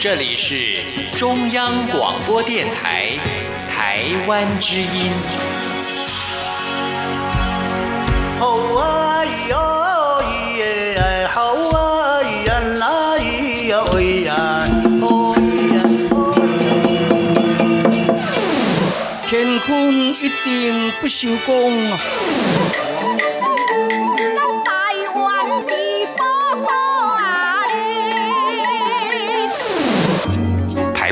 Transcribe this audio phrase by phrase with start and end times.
[0.00, 0.82] 这里是
[1.18, 3.18] 中央广播电台
[3.68, 5.12] 台湾之音。
[8.38, 9.58] 好啊咿呀
[10.20, 10.22] 咿
[10.56, 14.32] 耶，好啊咿呀啦咿呀喂呀，
[15.02, 15.38] 哦咿
[15.74, 15.76] 呀
[16.12, 16.14] 哦。
[19.28, 19.68] 乾坤
[20.14, 21.98] 一定不朽功啊！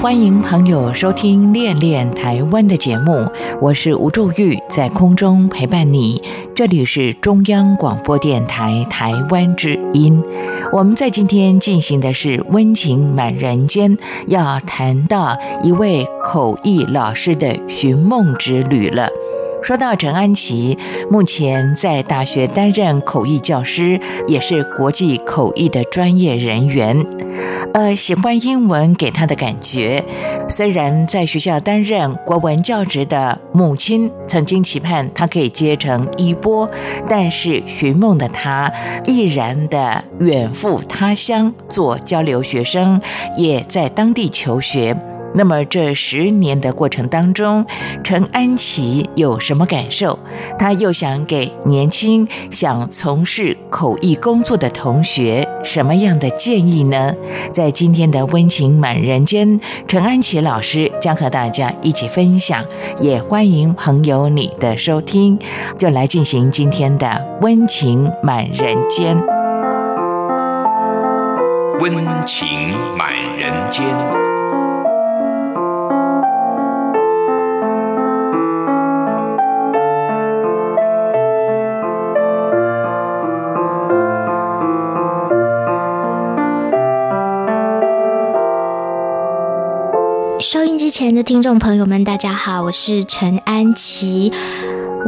[0.00, 3.26] 欢迎朋友收听《恋恋台湾》的节目，
[3.60, 6.22] 我是吴祝玉，在空中陪伴你。
[6.54, 10.22] 这里是中央广播电台台湾之音。
[10.72, 19.08] 我们在今天进行的是温情满人间，要谈到一位口译老师的寻梦之旅了。
[19.62, 20.78] 说到陈安琪，
[21.10, 27.04] 目前在大学担任口译教师，也是国际口译的专业人员。
[27.74, 30.02] 呃，喜欢英文给他的感觉。
[30.48, 36.68] 虽然在学校担任国文教职的母亲曾经期盼他可以接成衣钵，
[37.06, 38.72] 但是寻梦的他
[39.04, 43.00] 毅然的远赴他乡做交流学生，
[43.36, 44.96] 也在当地求学。
[45.34, 47.64] 那么这十年的过程当中，
[48.02, 50.18] 陈安琪有什么感受？
[50.58, 57.14] 他又想给年轻想从事口译工作的同学什么样的建议呢？
[57.52, 62.64] 在今天的温情满人间，陈安琪老师将和大家一起分享，
[62.98, 65.38] 也欢迎朋友你的收听，
[65.76, 69.16] 就来进行今天的温情满人间。
[71.80, 71.94] 温
[72.26, 72.48] 情
[72.96, 74.37] 满人间。
[90.88, 94.32] 机前的听众朋友们，大家好，我是陈安琪。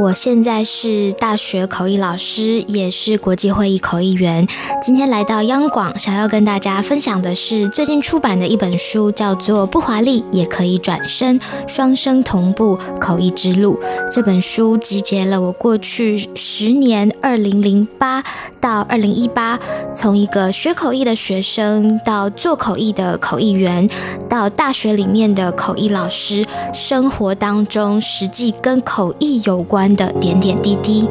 [0.00, 4.48] 我现在是大学口译老师，也是国际会议口译员。
[4.80, 11.38] 今天来到央广，想要跟大家分享的是最近出版的一本书，叫做《不华丽也可以转身：
[11.68, 13.78] 双声同步口译之路》。
[14.10, 18.24] 这本书集结了我过去十年（二零零八
[18.58, 19.60] 到二零一八）
[19.94, 23.86] 从一个学口译的学生，到做口译的口译员，
[24.30, 31.08] 到大学里面的口译老师，生活当中实际跟口译有关的点点滴滴。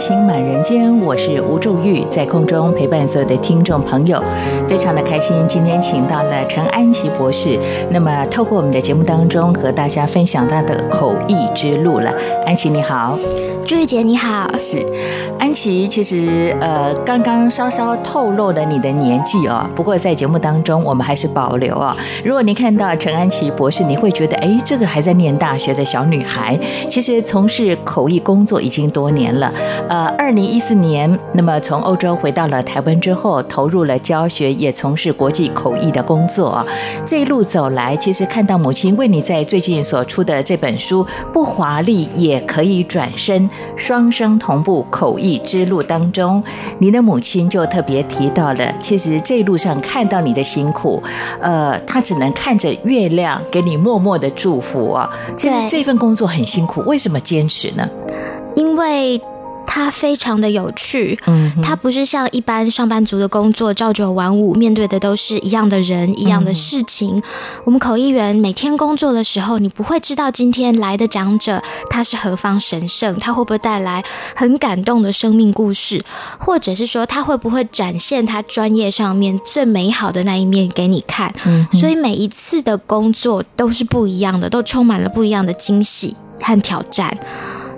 [0.00, 4.18] 情满人间，我是吴祝玉，在空中陪伴所有的听众朋友，
[4.66, 7.58] 非常的开心，今天请到了陈安琪博士，
[7.90, 12.10] 那么透过我们的节目当中和大家分享他的口译之路了。
[12.46, 13.18] 安琪你好，
[13.66, 14.78] 朱玉姐你好，是
[15.38, 21.94] 安琪，其实呃刚刚稍稍透露了你的年纪哦，不过在节目当中我们还是保留哦。
[22.24, 29.52] 如果你看到陈安琪博士，你会觉得哎，这个还在念大学的小女孩，其实从事口译工作已经多年了。
[29.90, 36.64] 呃，二零一四年，那么从欧洲回到了台湾之后，投入了教学，也从事国际口译的工作。
[37.04, 46.40] 这一路走来，其实看到母亲为你在最近所出的这本书《不华丽也可以转身：双生同步口译之路》当中，
[46.78, 51.02] 你的母亲就特别提到了，其实这一路上看到你的辛苦，
[51.40, 55.10] 呃，她只能看着月亮给你默默的祝福啊。
[55.36, 57.84] 其实这份工作很辛苦，为什么坚持呢？
[58.54, 59.20] 因为
[59.72, 61.16] 它非常的有趣。
[61.26, 67.22] 嗯它不是像一般上班族的工作朝九晚五，面对的都是一样的人、一样的事情。
[67.64, 74.02] 我们口译员每天工作的时候，你不会知道今天来的讲者他是何方神圣，他会不会带来
[74.34, 76.02] 很感动的生命故事，
[76.40, 81.32] 或者是说他会不会展现他专业上面最美好的那一面给你看。
[81.46, 87.16] 嗯所以每一次的工作都是不一样的，都充满了不一样的惊喜和挑战。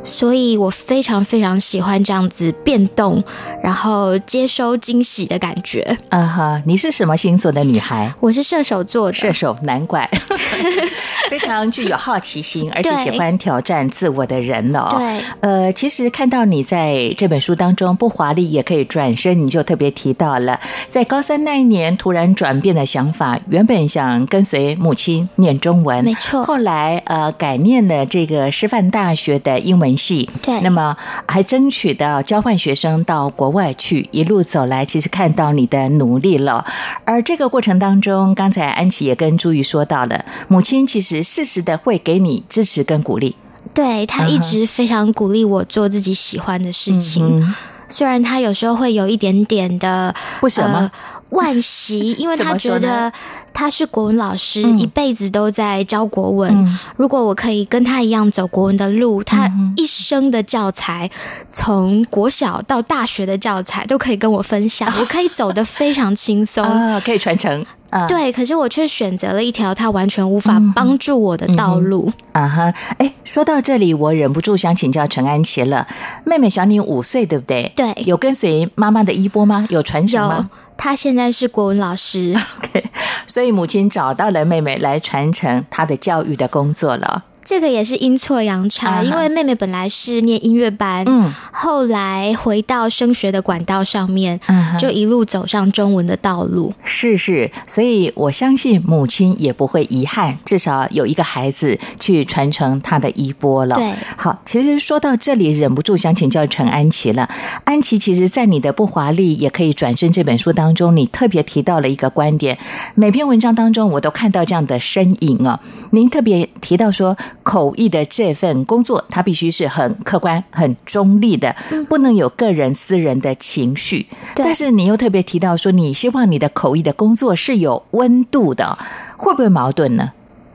[0.04, 3.22] 所以我非常非常喜欢这样子变动，
[3.62, 5.96] 然后接收惊喜的感觉。
[6.08, 8.12] 啊哈，你是什么星座的女孩？
[8.20, 10.08] 我是射手座的，射手，难怪。
[11.30, 14.96] 非常具有好奇心，而且喜欢挑战自我的人哦。
[14.98, 30.60] 对呃，其实看到你在这本书当中不华丽也可以转身，你就特别提到了，在高三那一年突然转变的想法，原本想跟随母亲念中文，没错后来呃改念了这个师范大学的英文系，对。
[30.60, 30.96] 那么
[31.26, 36.64] 还争取到交换学生到国外去，一路走来，其实看到你的努力了。
[37.04, 43.36] 而这个过程当中，刚才安琪也跟朱玉说到了，母亲其实适时的会给你支持跟鼓励。
[43.74, 47.54] 对他一直非常鼓励我做自己喜欢的事情，嗯
[47.92, 50.90] 虽然他有时候会有一点点的不舍吗？
[50.92, 53.10] 呃惋惜， 因为他觉得
[53.54, 56.52] 他是国文老师，嗯一辈子都在教国文。
[56.54, 56.78] 嗯。
[56.96, 61.10] 如果我可以跟他一样走国文的路，他一生的教材，
[61.48, 66.62] 从国小到大学的教材都可以跟我分享， 我可以走得非常轻松。
[66.62, 68.06] 啊，可以传承啊。
[68.08, 72.10] 对，可是我却选择了一条他完全无法帮助我的道路。
[72.32, 75.86] 啊哈，哎，说到这里，我忍不住想请教陈安琪了。
[76.24, 77.70] 妹妹小你五岁，对不对？
[77.76, 79.66] 对有跟随妈妈的衣钵吗？
[79.70, 82.34] 有传承有吗，她现在是国文老师。
[82.58, 82.84] OK，
[83.26, 87.24] 所以母亲找到了妹妹来传承她的教育的工作了。
[87.44, 96.72] 这个也是阴错阳差，啊因为妹妹本来是念音乐班，嗯后来回到升学的管道上面，嗯就一路走上中文的道路。
[96.84, 103.76] 是是，所以我相信母亲也不会遗憾，至少有一个孩子去传承她的衣钵了。
[103.76, 107.28] 对好，其实说到这里，忍不住想请教陈安琪了。
[107.64, 112.58] 安琪，其实，在你的《不华丽也可以转身》这本书当中，你特别提到了一个观点，
[112.94, 115.58] 每篇文章当中我都看到这样的身影哦。
[115.90, 121.54] 您特别提到说，口译的这份工作，它必须是很客观、很中立的，
[121.88, 124.06] 不能有个人私人的情绪。
[124.34, 128.78] 对但是你又特别提到说，你希望你的口译的工作是有温度的，
[129.16, 130.12] 会不会矛盾呢？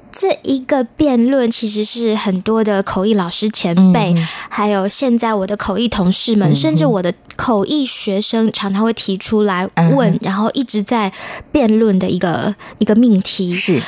[0.09, 11.11] 这一个辩论其实是很多的口译老师前辈，嗯还有现在我的口译同事们，甚至我的口译学生，常常会提出来问，嗯然后一直在
[11.51, 13.53] 辩论的一个一个命题。
[13.53, 13.79] 是，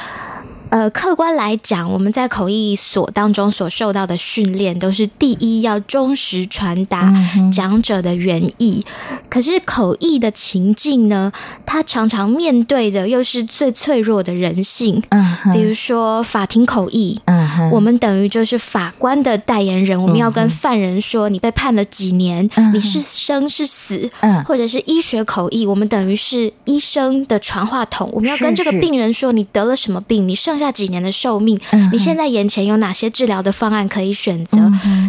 [0.69, 7.13] 呃，客观来讲，我们在口译所当中所受到的训练，都是第一要忠实传达
[7.51, 8.85] 讲者的原意。
[9.29, 11.31] 可是口译的情境呢，
[11.65, 15.01] 它常常面对的又是最脆弱的人性。
[15.09, 24.43] 嗯比如说法庭口译，嗯哼，我们等于就是法官的代言人，我们要跟犯人说你被判了几年，嗯你是生是死，嗯。
[24.43, 34.59] 或者是医学口译，我们等于是医生的传话筒，我们要跟这个病人说你得了什么病，你剩下几年的寿命，嗯你现在眼前有哪些治疗的方案可以选择，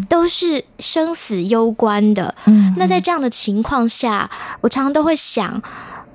[0.09, 2.35] 都是生死攸关的。
[2.47, 4.31] 嗯那在这样的情况下，
[4.63, 5.61] 我常常都会想。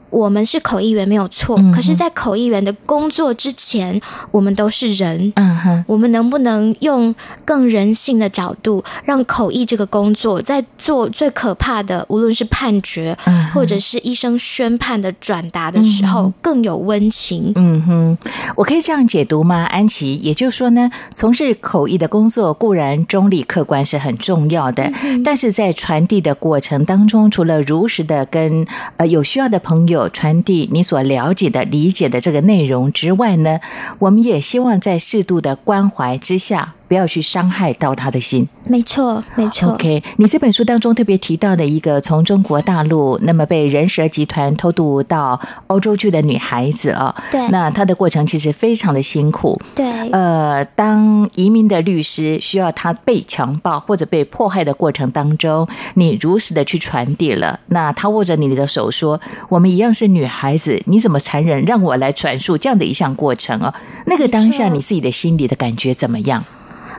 [0.09, 3.99] 我们是口译员没有错，嗯可是，在口译员的工作之前，
[4.31, 5.33] 我们都是人。
[5.35, 7.13] 嗯哼，我们能不能用
[7.43, 17.51] 更人性的角度，让口译这个工作在做最可怕的，无论是判决，嗯或者是医生宣判的转达的时候，更有温情？
[17.55, 18.17] 嗯哼，
[18.55, 19.63] 我可以这样解读吗？
[19.65, 24.91] 安琪，也就是说呢，从事口译的工作固然中立客观是很重要的，
[25.23, 28.65] 但是在传递的过程当中，除了如实的跟
[28.97, 33.59] 呃有需要的朋友有传递你所了解的、理解的这个内容之外呢，
[33.99, 38.47] 我们也希望在适度的关怀之下，不要去伤害到他的心。
[38.67, 39.73] 没错，没错。
[39.73, 49.59] OK，你这本书当中特别提到的一个从中国大陆那么被人蛇集团偷渡到欧洲去的女孩子啊、对那她的过程其实非常的辛苦。
[49.75, 57.59] 对，呃，当移民的律师需要她被强暴或者被迫害的过程当中，你如实的去传递了。
[57.67, 59.19] 那她握着你的手说
[59.49, 61.61] ：“我们一样是女孩子，你怎么残忍？
[61.63, 63.73] 让我来阐述这样的一项过程哦。”
[64.07, 66.43] 那个当下你自己的心里的感觉怎么样？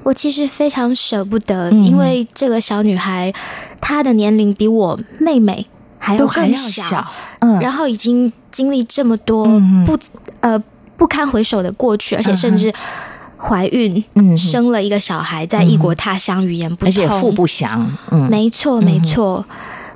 [0.06, 1.82] 我其实非常舍不得，嗯。
[1.82, 3.32] 因为这个小女孩
[3.80, 5.66] 她的年龄比我妹妹
[5.98, 7.06] 还要都更小，小，
[7.40, 9.98] 嗯，然后已经经历这么多嗯不
[10.40, 10.56] 呃
[10.96, 12.72] 不堪回首的过去，而且甚至
[13.36, 19.44] 怀孕，嗯生了一个小孩，在异国他乡，语言不通，而且父不详，嗯，没错，没错。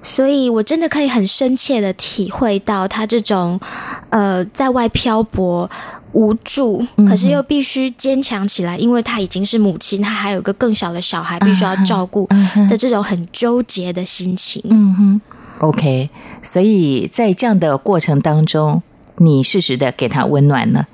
[0.03, 3.61] 所以，我真的可以很深切的体会到他这种，
[4.09, 5.69] 呃，在外漂泊、
[6.13, 12.29] 无助，嗯可是又必须坚强起来，因为他已经是母亲，他还有一个更小的小孩必须要照顾
[12.69, 14.63] 的这种很纠结的心情。
[14.65, 15.21] 嗯哼
[15.59, 16.09] ，OK，
[16.43, 18.83] 所以在这样的过程当中，
[19.19, 20.85] 你适时的给他温暖呢？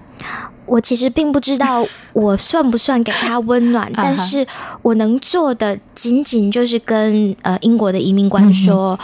[0.67, 4.47] 我其实并不知道 我算不算给他温暖， 但是
[4.83, 8.99] 我能做的仅仅就是跟呃英国的移民官说。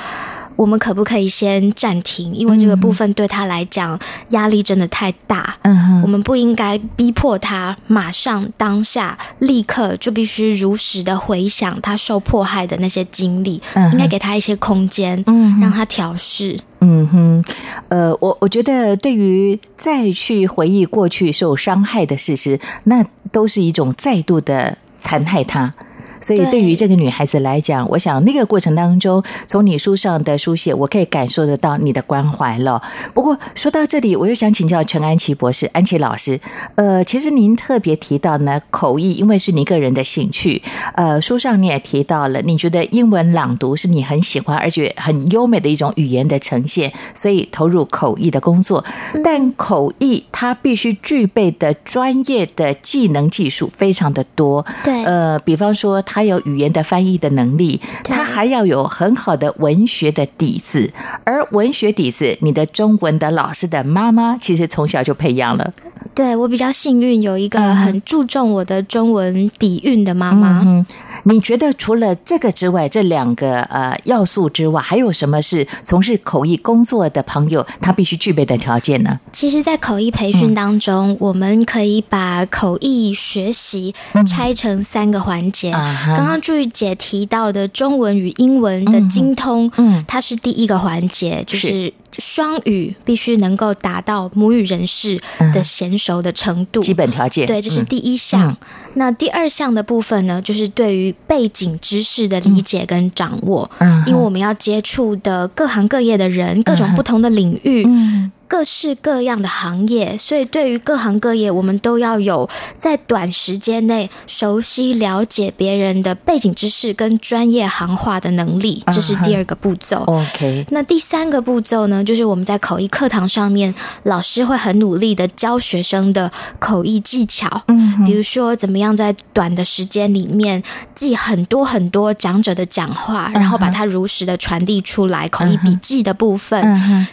[0.62, 2.32] 我们可不可以先暂停？
[2.32, 3.98] 因为这个部分对他来讲
[4.30, 5.56] 压力真的太大。
[5.62, 16.56] 嗯哼我们不应该逼迫他马上当下立刻就必须如实的回想他受迫害的那些经历，嗯应该给他一些空间，嗯让他调试。
[16.78, 17.44] 嗯哼，
[17.88, 25.74] 呃，我我觉得对于再去回忆过去受伤害的事实，那都是一种再度的残害他。
[26.22, 32.80] 所以，对对于这个女孩子来讲，我想那个过程当中，从你书上的书写，我可以感受得到你的关怀了。
[33.12, 36.40] 不过说到这里，我又想请教陈安琪博士、安琪老师。
[36.76, 40.62] 呃，其实您特别提到呢，口译，因为是你个人的兴趣。
[40.94, 48.84] 呃，书上你也提到了，你觉得英文朗读是你很喜欢而且很优美的一种语言的呈现，所以投入口译的工作。
[49.24, 54.64] 但口译它必须具备的专业的技能技术非常的多。
[54.84, 60.92] 对呃，比方说他有语言的翻译的能力，对他还要有很好的文学的底子，
[61.24, 65.72] 而文学底子，你的中文的老师的妈妈其实从小就培养了。
[66.14, 70.60] 对我比较幸运，有一个很注重我的中文底蕴的妈妈。
[70.66, 70.84] 嗯，
[71.22, 79.18] 你觉得除了这个之外，这两个呃要素之外，还有什么是从事口译工作的朋友他必须具备的条件呢？
[79.30, 83.94] 其实，在口译培嗯训当中，我们可以把口译学习
[84.26, 85.72] 拆成三个环节。
[86.06, 95.16] 刚刚朱玉姐提到的中文与英文的精通，嗯它是第一个环节，就是双语必须能够达到母语人士
[95.54, 96.80] 的娴熟的程度。
[96.80, 97.46] 基本条件。
[97.46, 98.50] 对，这是嗯第一项。
[98.50, 98.56] 嗯
[98.94, 103.70] 那第二项的部分呢，就是对于背景知识的理解跟掌握。
[103.78, 107.84] 嗯因为我们要接触的各行各业的人，各种不同的领域。
[107.86, 112.46] 嗯各式各样的行业，所以对于各行各业，我们都要有
[112.78, 120.04] 在短时间内熟悉了解别人的背景知识跟专业行话的能力，这是第二个步骤。
[120.06, 130.62] ，OK，那第三个步骤呢，就是我们在口译课堂上面，老师会很努力的教学生的口译技巧，嗯比如说怎么样在短的时间里面
[130.94, 136.62] 记很多很多讲者的讲话，然后把它如实的传递出来，口译笔记的部分，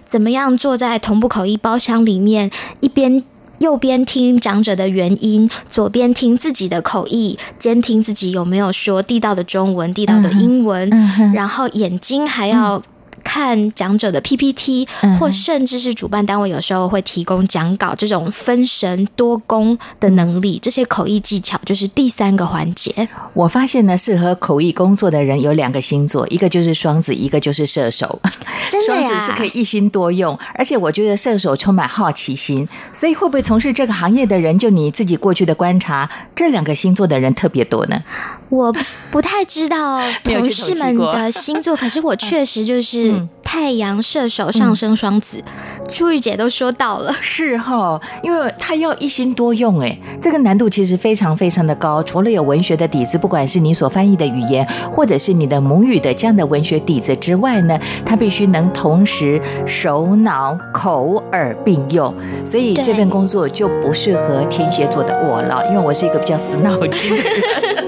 [0.03, 3.23] 怎么样坐在同步口译包厢里面，一边。
[3.59, 10.89] 右边听讲者的原因，左边听自己的口译，监听自己有没有说地道的中文、地道的英文，
[11.33, 12.81] 然后眼睛还要
[13.29, 23.07] 看讲者的 PPT，、嗯或甚至是主办单位有时候会提供讲稿这种分神多功的能力，这些口译技巧就是第三个环节。
[23.35, 28.19] 我发现呢，适合口译工作的人有两个星座，一个就是双子，一个就是射手。
[28.67, 38.01] 真的双呀，子是可以一心多用，而且我觉得射手充满好奇心，所以会不会从事这个行业的人，就你自己过去的观察，这两个星座的人特别多呢？
[38.49, 38.73] 我
[39.11, 45.43] 不太知道 同事们的星座，可是我确实就是 嗯太阳射手上升双子，
[45.87, 47.11] 朱玉姐都说到了。
[47.19, 52.03] 是哈，因为他要一心多用，哎，这个难度其实非常非常的高。
[52.03, 62.13] 除了有文学的底子，不管是你所翻译的语言，或者是你的母语的这样的文学底子之外呢，他必须能同时手脑口耳并用。
[62.45, 67.85] 所以这份工作就不适合天蝎座的我了，因为我是一个比较死脑筋的人。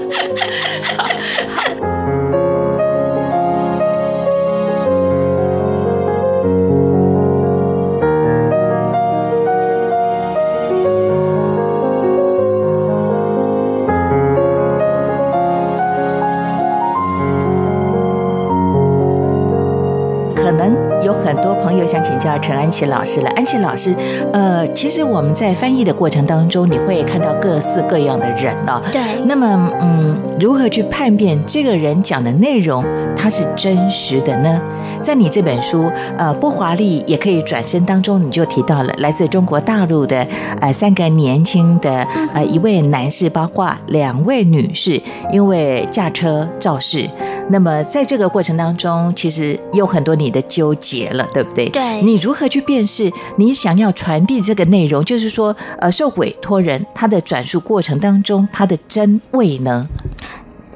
[22.42, 23.30] 陈安琪老师了。
[23.30, 23.94] 安琪老师，
[24.32, 32.84] 呃，其实我们在翻译的过程当中，你会看到各式各样的人哦、对，那么，嗯，如何去判别这个人讲的内容
[33.16, 34.60] 他是真实的呢？
[35.02, 40.26] 在你这本书，呃，不华丽也可以转身当中，你就提到了来自中国大陆的
[40.60, 45.00] 呃三个年轻的呃一位男士，包括两位女士，
[45.32, 47.08] 因为驾车肇事。
[47.48, 51.68] 那么在这个过程当中，其实有很多你的纠结了，对不对？
[51.68, 55.04] 对你如何去辨识你想要传递这个内容？
[55.04, 59.86] 就是说，呃，受委托人他的转述过程当中，他的真伪呢？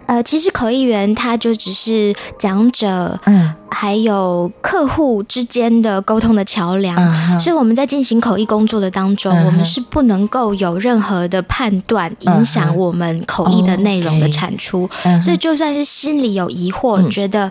[0.07, 6.97] 呃，其实口译员他就只是讲者，嗯还有客户之间的沟通的桥梁。
[6.97, 14.89] 嗯所以我们在进行口译工作的当中，嗯我们是不能够有任何的判断，影响我们口译的内容的产出。
[15.05, 17.51] 嗯所以就算是心里有疑惑，嗯觉得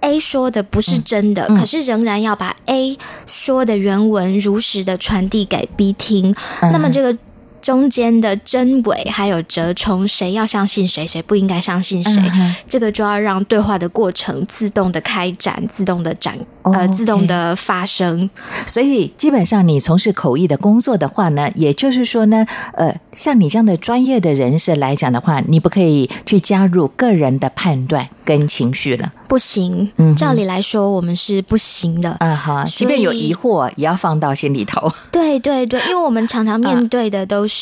[0.00, 2.96] A 说的不是真的，嗯可是仍然要把 A
[3.26, 7.16] 说的原文如实的传递给 B 听，嗯那么这个。
[7.64, 18.28] 中间的真伪还有折冲，谁要相信谁，谁不应该相信谁，嗯这个就要让对话的过程自动的开展，自动的展，哦呃，自动的发生。
[18.66, 29.10] 所以基本上你从事口译的工作的话呢，也就是说呢，呃，像你这样的专业的人士来讲的话，你不可以去加入个人的判断跟情绪了。
[29.26, 32.10] 不行嗯，照理来说我们是不行的。
[32.20, 34.92] 啊哈，即便有疑惑，也要放到心里头。
[35.10, 37.53] 对对对，因为我们常常 面对的都是、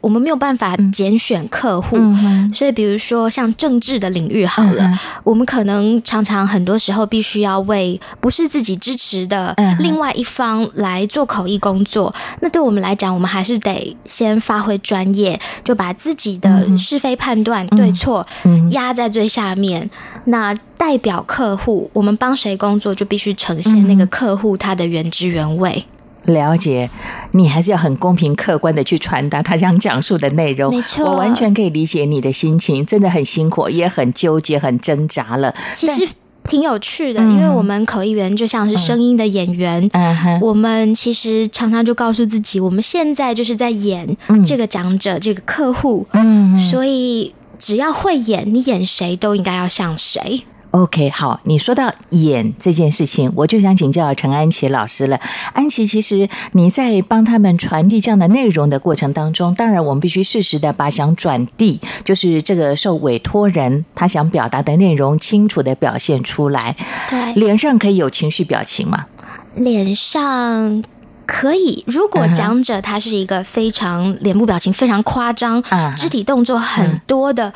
[0.00, 12.14] 我们没有办法拣选客户，嗯所以比如说像政治的领域好了，嗯我们可能常常很多时候必须要为不是自己支持的另外一方来做口译工作。
[12.40, 19.88] 那对我们来讲，我们还是得先发挥专业，就把自己的是非判断、对错嗯压在最下面。
[20.26, 25.84] 那代表客户，我们帮谁工作，就必须呈现那嗯个客户他的原汁原味。
[26.26, 26.88] 了解，
[27.32, 30.74] 你还是要很公平客观的去传达他想讲述的内容。
[30.74, 35.54] 没错我完全可以理解你的心情，真的很辛苦，也很纠结、很挣扎了。
[35.74, 36.06] 其实
[36.44, 39.88] 挺有趣的，嗯因为我们口译员就像是声音的演员。
[39.92, 50.42] 嗯哼，我们其实常常就告诉自己，我们现在就是在演嗯这个讲者、这个客户，嗯所以只要会演，你演谁都应该要像谁。
[50.76, 55.18] OK，好，你说到演这件事情，我就想请教陈安琪老师了。
[55.54, 66.76] 安琪，其实你在帮他们传递这样的内容的过程当中，当然我们必须适时的把想转递，就是这个受委托人他想表达的内容清楚的表现出来。
[67.08, 69.06] 对，脸上可以有情绪表情吗？
[69.54, 70.84] 脸上。
[71.28, 75.60] 可以，如果讲者他是一个非常脸部表情非常夸张、
[75.96, 77.52] 肢体动作很多的，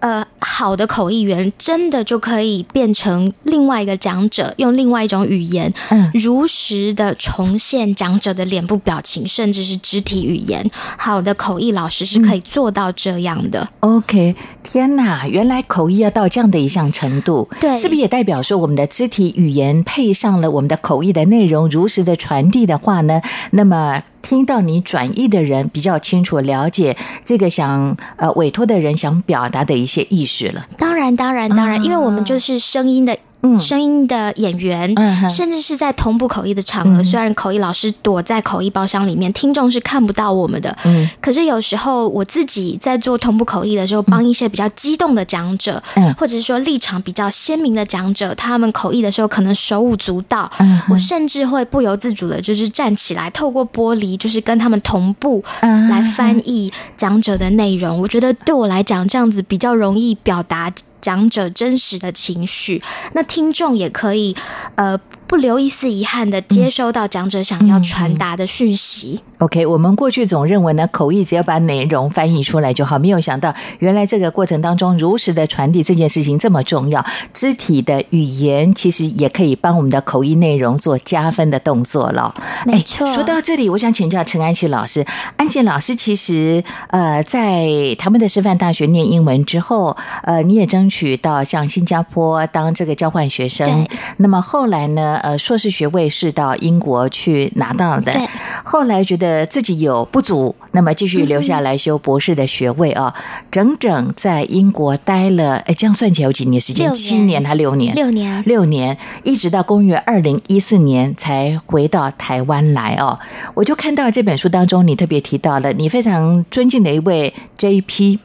[0.00, 10.68] 呃，好的口译员，真的就可以变成另外一个讲者，用另外一种语言，嗯如实的重现讲者的脸部表情，甚至是肢体语言。
[10.98, 13.68] 好的口译老师是可以做到这样的。
[13.80, 23.20] OK，天哪，原来口译要到这样的一项程度，对是不是也代表说我们的肢体语言配上了我们的口译的内容，如实的传递的话呢？
[23.52, 30.66] 那么听到你转译的人比较清楚了解这个想呃委托的人想表达的一些意识了。
[30.76, 33.16] 当然，当然，当然，因为我们就是声音的。
[33.58, 37.04] 声音的演员，嗯甚至是在同步口译的场合，嗯。
[37.04, 41.08] 虽然口译老师躲在口译包厢里面，听众是看不到我们的，嗯。
[41.20, 46.12] 可是有时候我自己在做同步口译的时候，帮一些比较激动的讲者，嗯。
[46.14, 58.00] 或者是说立场比较鲜明的讲者，他们口译的时候可能手舞足蹈，嗯我甚至会不由自主的，就是站起来，透过玻璃，就是跟他们同步嗯来翻译讲者的内容。
[58.00, 60.72] 我觉得对我来讲，这样子比较容易表达。
[61.06, 64.34] 讲者真实的情绪，那听众也可以，
[64.74, 69.20] 呃，不留一丝遗憾的接收到讲者想要传达的讯息。
[69.38, 77.04] OK，我们过去总认为呢，口译只要把内容翻译出来就好，没有想到原来这个过程当中如实的传递这件事情这么重要。
[77.34, 82.32] 肢体的语言其实也可以帮我们的口译内容做加分的动作了。
[82.64, 85.04] 没错哎说到这里，我想请教陈安琪老师，
[85.36, 93.86] 安琪老师其实呃在他们的师范大学念英文之后，呃你也争取到像新加坡当这个交换学生，
[94.18, 98.12] 那么后来呢，呃硕士学位是到英国去拿到的。
[98.12, 98.26] 对
[98.64, 103.14] 后来觉得自己有不足，那么继续留下来修博士的学位啊、
[103.50, 106.86] 整整在英国待了，哎，这样算起来有几年时间？
[106.86, 107.94] 年七年还六年？
[107.94, 113.18] 六年，六年，一直到公元二零一四年才回到台湾来哦。
[113.54, 118.18] 我就看到这本书当中，你特别提到了你非常尊敬的一位 J.P.，、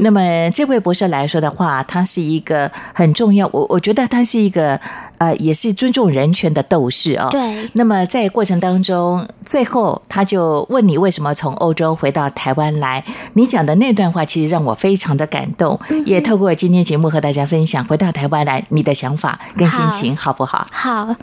[0.00, 4.80] 那么这位博士来说的话，他是一个很重要，我我觉得他是一个
[5.18, 7.28] 呃，也是尊重人权的斗士哦。
[7.30, 13.04] 对那么在过程当中，最后他就问你为什么从欧洲回到台湾来？
[13.34, 20.66] 你讲的那段话其实让我非常的感动，也透过今天节目和大家分享回到台湾来你的想法跟心情，好不好？
[20.70, 21.14] 好，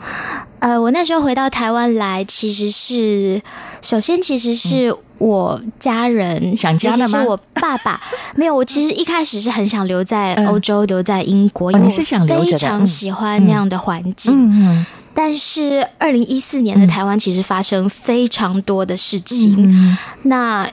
[0.58, 3.40] 呃，我那时候回到台湾来，其实是
[3.82, 7.04] 首先其实是我家人、嗯想家了吗？
[7.04, 8.00] 尤其是我爸爸。
[8.36, 10.46] 没有，我其实一开始是很想留在嗯。
[10.46, 14.32] 欧洲，留在英国，因为我非常嗯喜欢那样的环境。
[14.34, 20.70] 嗯嗯但是二零一四年的台湾其实发生非常多的事情，嗯那。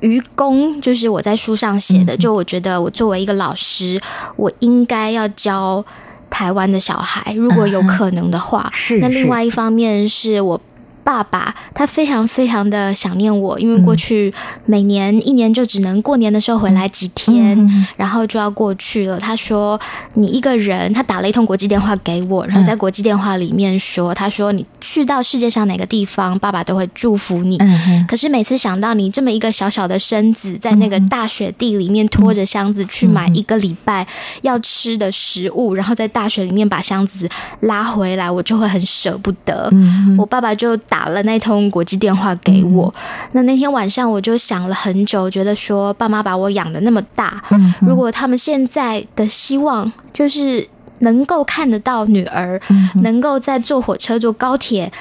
[0.00, 4.00] 愚公就是我在书上写嗯的，就我觉得我作为一个老师，
[4.34, 5.84] 我应该要教
[6.28, 8.68] 台湾的小孩，如果有可能的话。
[8.74, 10.60] 是是那另外一方面是我
[11.04, 14.32] 爸爸他非常非常的想念我，因为过去
[14.64, 19.18] 每年一年就只能过年的时候回来几天，嗯然后就要过去了。
[19.18, 19.78] 他说
[20.14, 27.56] 你一个人，他打了一通国际电话给我，然后在国际电话里面说，他说你去到世界上哪个地方，爸爸都会祝福你。
[27.58, 34.06] 嗯，可是每次想到你这么一个小小的身子，在那个大雪地里面拖着箱子去买一个礼拜
[34.42, 37.28] 要吃的食物，然后在大雪里面把箱子
[37.60, 39.68] 拉回来，我就会很舍不得。
[39.72, 42.92] 嗯我爸爸就打了那通国际电话给我。
[43.32, 52.60] 那那天晚上我就想了很久，觉得说爸妈把我养的那么大，嗯如果他们现在的希望就是能够看得到女儿，
[53.02, 54.92] 能够在坐火车、坐高铁。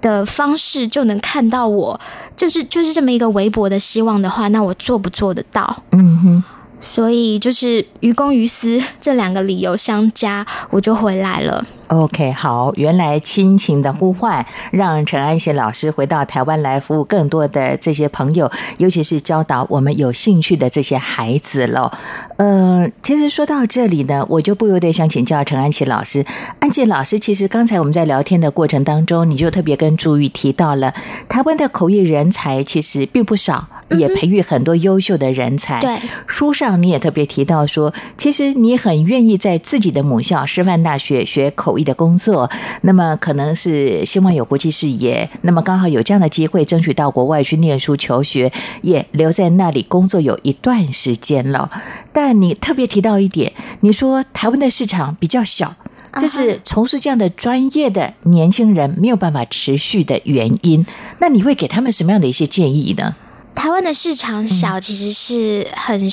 [0.00, 2.00] 的方式就能看到我，
[2.36, 5.82] 就是就是这么一个微薄的希望的话，那我做不做得到？
[5.90, 6.44] 嗯哼。
[6.80, 11.66] 所以就是于公于私这两个理由相加，我就回来了。
[11.88, 21.90] OK，好，原来亲情的呼唤让陈安贤老师回到台湾来服务更多的这些朋友，尤其是教导我们有兴趣的这些孩子了。
[22.36, 26.24] 呃，其实说到这里呢，我就不由得想请教陈安琪老师。
[26.58, 30.92] 安琪老师，其实刚才我们在聊天的过程当中，你就特别跟朱玉提到了
[31.26, 35.80] 台湾的口译人才其实并不少，也培育很多优秀的人才。
[35.80, 42.50] 对，书上你也特别提到说，其实你很愿意在自己的母校师范大学学口译的工作，
[42.82, 51.70] 那么可能是希望有国际视野，那么刚好有这样的机会，争取到国外去念书求学，也留在那里工作有一段时间了。
[52.12, 55.74] 但你特别提到一点，你说台湾的市场比较小。
[56.14, 60.84] 这是从事这样的专业的年轻人没有办法持续的原因。
[61.20, 63.14] 那你会给他们什么样的一些建议呢？
[63.54, 66.10] 台湾的市场小，其实是很。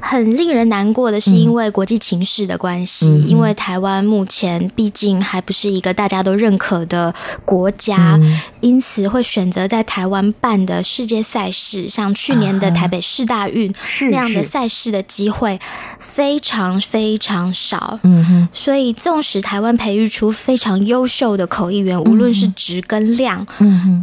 [0.00, 3.28] 很令人难过的是，因为国际情势的关系，嗯。
[3.28, 14.48] 因为台湾目前毕竟还不是一个大家都认可的国家，嗯因此会选择在台湾办的世界赛事，像去年的台北市大运、是那样的是。
[14.48, 15.60] 赛事的机会
[15.98, 18.00] 非常非常少。
[18.02, 23.46] 嗯哼，所以，纵使台湾培育出非常优秀的口译员，无论是质跟量，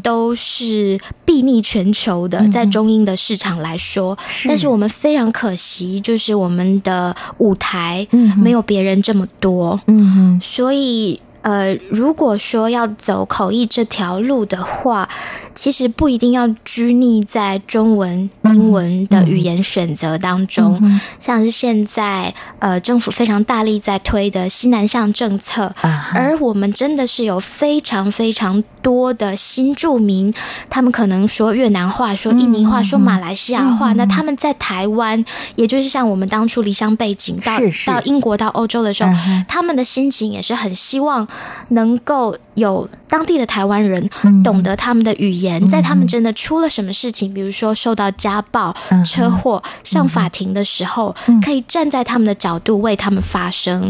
[0.04, 11.20] 都是睥睨全球的，在中英的市场来说，但是我们非常可惜，就是我们的舞台没有别人这么多，嗯哼，所以。
[11.46, 15.08] 呃，如果说要走口译这条路的话，
[15.54, 20.82] 其实不一定要拘泥在中文、英文的语言选择当中，
[21.20, 30.34] 像是现在呃政府非常大力在推的西南向政策，啊而我们真的是有非常非常多的新住民，
[30.68, 35.24] 他们可能说越南话、说印尼话、说马来西亚话，那他们在台湾，
[35.56, 39.12] 也就是像我们当初离乡背景到到英国、到欧洲的时候
[39.48, 41.28] 他们的心情也是很希望
[41.70, 44.44] 能够有当地的台湾人嗯。
[44.46, 53.90] 懂得他们的语言，在他们真的出了什么事情，比如说受到家暴、嗯车祸，上法庭的时候，可以站在他们的角度为他们发声。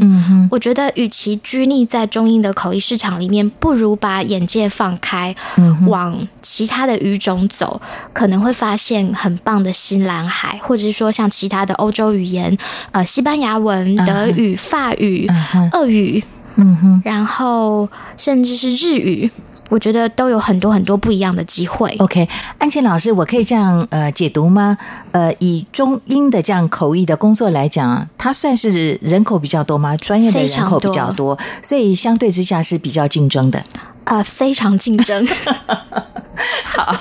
[0.50, 7.82] 我觉得，与其拘泥在中英的口译市场里面，不如把眼界放开，嗯往其他的语种走，
[8.14, 12.58] 可能会发现很棒的新蓝海，或者是说像其他的欧洲语言，
[12.92, 15.30] 呃，西班牙文、德语、法语、
[15.74, 16.24] 俄语，
[16.56, 17.02] 嗯哼。
[17.04, 17.88] 然后
[18.18, 19.30] 甚至是日语，
[19.70, 21.96] 我觉得都有很多很多不一样的机会。
[22.00, 24.78] OK，安琪老师，我可以这样呃解读吗？
[25.12, 29.96] 呃，以中英的这样口译的工作来讲，它算是人口比较多吗？
[29.98, 33.64] 专业的人口比较多，所以相对之下是比较竞争的。
[34.06, 35.28] 呃，非常竞争，
[36.66, 36.96] 好，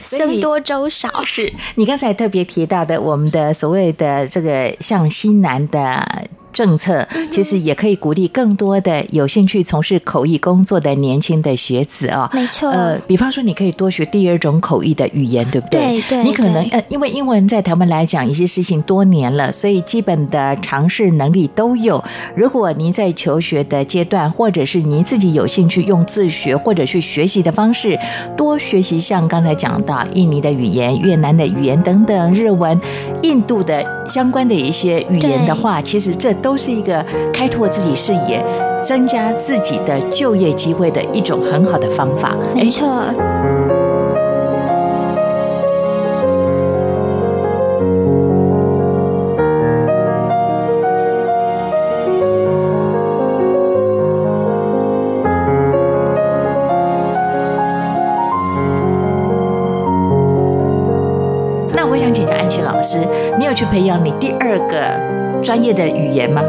[0.00, 1.08] 僧多粥少。
[1.24, 6.06] 是你刚才特别提到的，我们的所谓的这个向西南的。
[6.52, 12.28] 政策其实也可以鼓励更多的有兴趣从事口译工作的年轻的学子哦。
[12.30, 15.80] 没错呃，比方说你可以多学第二种口译的语言，对不对？
[15.80, 22.04] 对对你可能对呃，因为英文在台湾来讲一些事情多年了，所以基本的尝试能力都有。
[22.36, 27.98] 如果您在求学的阶段，或者是您自己有兴趣用自学或者去学习的方式，
[28.36, 32.80] 多学习像刚才讲到印尼的语言、越南的语言等等，日文、
[33.22, 38.42] 印度的相关的一些语言的话，其实这都是一个开拓自己视野、
[38.84, 42.36] 增加自己的就业机会的一种很好的方法。
[42.54, 42.86] 没错，
[62.52, 62.98] 琪老师，
[63.38, 66.42] 你有去培养你第二个专业的语言吗？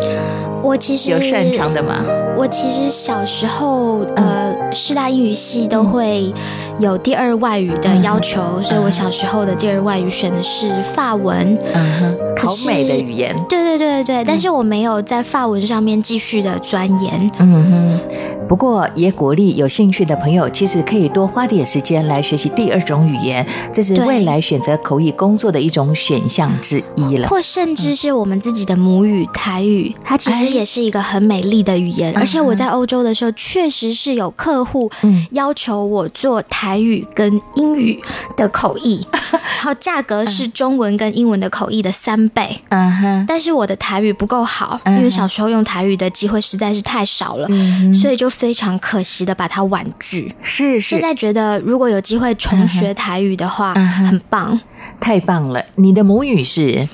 [0.61, 1.95] 我其实有擅长的吗？
[2.35, 6.33] 我其实小时候，呃，师大英语系都会
[6.77, 11.57] 有第二外语的要求，所以我小时候的第二外语选的是法文。
[11.73, 13.33] 嗯哼，好美的语言。
[13.47, 17.31] 对对对对对，但是我没有在法文上面继续的钻研。
[17.39, 17.99] 嗯哼，
[18.47, 27.27] 不过也鼓励有兴趣的朋友，其实可以多花点时间来学习第二种语言，这是未来选择口译工作的一种选项之一了。
[27.27, 32.15] 或甚至是我们自己的母语台语，它其实哎也是一个很美丽的语言。
[32.15, 37.99] 而且我在欧洲的时候，确实是有客户嗯要求我做台语跟英语
[38.37, 42.55] 的口译， 然后价格是中文跟英文的口译的三倍。
[42.69, 50.33] 嗯哼，但是我的台语不够好，嗯因为小时候用台语的机会实在是太少了，嗯所以就非常可惜的把它婉拒。
[50.41, 54.59] 是是，现在觉得如果有机会重学台语的话，嗯很棒。
[54.99, 55.63] 太棒了。
[55.75, 56.89] 你的母语是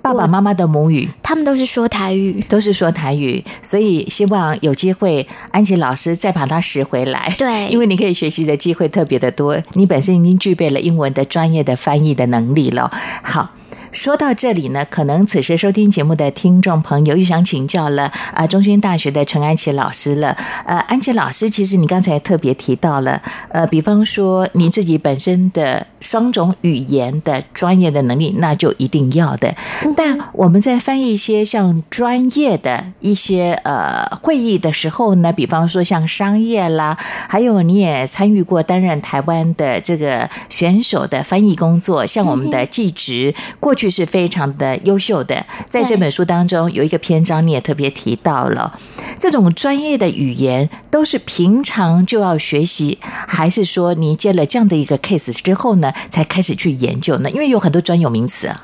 [0.00, 1.10] 爸爸妈妈的母语。
[1.22, 7.34] 他们都是说台语，都是说台语，所以希望有机会安琪老师再把它拾回来。
[7.36, 12.90] 对 因为你可以学习的机会特别的多，你本身已经具备了英文的专业的翻译的能力了。
[13.22, 13.50] 好。
[13.96, 20.36] 说到这里呢，可能此时收听节目的听众朋友又想请教了啊、中兴大学的陈安琪老师了。
[20.66, 29.56] 呃，安琪老师，其实你刚才特别提到了，呃，比方说你自己本身的双种语言的专业的能力，那就一定要的。
[29.96, 45.44] 但我们在翻译一些像专业的一些呃会议的时候呢，比方说像商业啦，还有你也参与过担任台湾的这个选手的翻译工作，像我们的记职，过去是非常的优秀的。
[45.68, 48.70] 在这本书当中有一个篇章，你也特别提到了，
[49.18, 57.30] 这种专业的语言都是平常就要学习，还是说你接了这样的一个 case 之后呢，才开始去研究呢？
[57.30, 58.56] 因为有很多专有名词啊。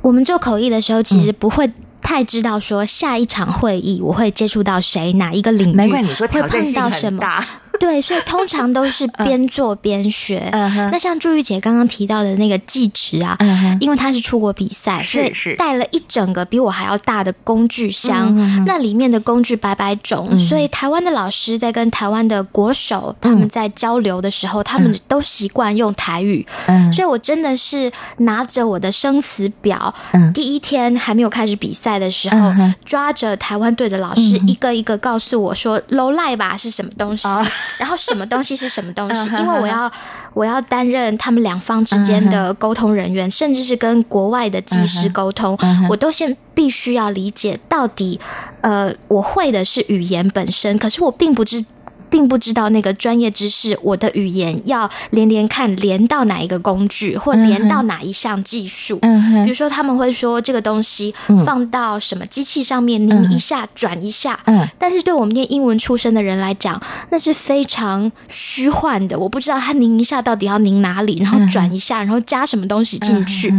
[0.00, 7.44] 我们做口译的时候，嗯其实不会太知道说下一场会议我会接触到谁，哪一个领域，难怪你说会碰到什么。
[7.78, 10.48] 对，所以通常都是边做边学。
[10.52, 26.92] 嗯那像朱玉姐刚刚提到的那个技职啊，嗯因为她是出国比赛，是所以带了一整个比我还要大的工具箱，嗯那里面的工具百百种，所以台湾的老师在跟台湾的国手他们在交流的时候，他们都习惯用台语，嗯。
[26.92, 30.32] 所以我真的是拿着我的生死表，嗯。
[30.32, 37.44] 第一天还没有开始比赛的时候，嗯抓着台湾队的老师、一个一个告诉我说 “low 赖吧”是什么东西，哦
[37.76, 39.90] 然后什么东西是什么东西，因为我要
[40.32, 48.18] 我要担任他们两方之间的沟通人员，甚至是跟国外的技师沟通，我都先必须要理解到底，
[48.62, 51.64] 呃，我会的是语言本身，可是我并不知。
[52.10, 58.98] 并不知道那个专业知识，我的语言要连连看连到哪一个工具，或连到哪一项技术。
[59.02, 64.38] 嗯哼比如说，他们会说这个东西放到什么机器上面拧一下、转一下。
[64.46, 69.18] 嗯但是对我们念英文出身的人来讲，那是非常虚幻的。
[69.18, 73.52] 我不知道它拧一下到底要拧哪里，然后转一下，然后加什么东西进去。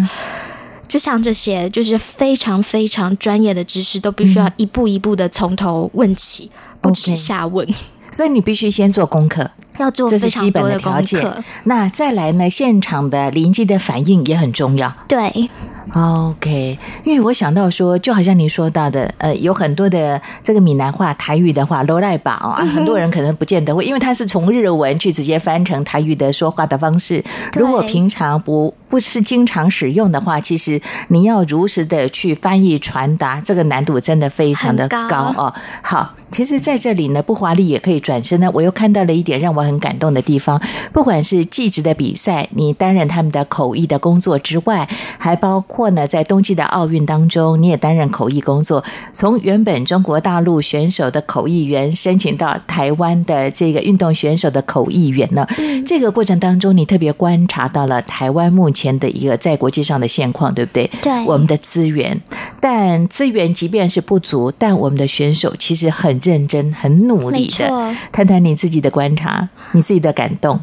[0.88, 6.50] 就像这些，就是非常非常专业的知识，都必须要一步一步的从头问起，
[6.82, 7.68] 不止 OK 下问，
[8.12, 11.44] 所以你必须先做功课，要做这是非常基本多的条件课。。
[11.64, 14.94] 那再来呢，现场的邻居的反应也很重要。
[15.08, 15.50] 对
[15.94, 27.24] ，OK，因为我想到说，就好像您说到的，呃，有很多的这个闽南话、台语的话，罗赖宝啊，很多人可能不见得会，因为它是从日文去直接翻成台语的说话的方式。
[27.54, 35.52] 如果平常不不是经常使用的话，其实你要如实的去翻译传达，这个难度真的非常的高哦。
[35.82, 38.50] 好，其实在这里呢，不华丽也可以转身呢。
[38.54, 40.62] 我又看到了一点让我很感动的地方，
[40.94, 44.88] 不管是技职的比赛，你担任他们的口译的工作之外，
[45.18, 48.84] 还包括呢，在冬季的奥运当中，你也担任口译工作。
[49.14, 55.48] 从原本中国大陆选手的口译员申请到台湾的这个运动选手的口译员呢，
[55.86, 60.90] 这个过程当中，你特别观察到了台湾目前的一个在国际上的现况，对不对？
[61.02, 62.20] 对我们的资源，
[62.60, 67.96] 但资源即便是不足，但我们的选手其实很认真、很努力的。
[68.12, 70.60] 谈谈你自己的观察，你自己的感动。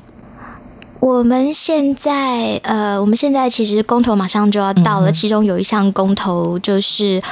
[1.00, 7.22] 我们现在呃，我们现在其实公投马上就要到了，其中有一项公投就是。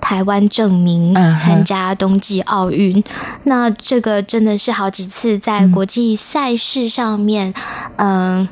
[0.00, 3.04] 台湾证明参加冬季奥运，
[3.44, 7.54] 那这个真的是好几次在国际赛事上面，
[7.94, 8.48] 嗯、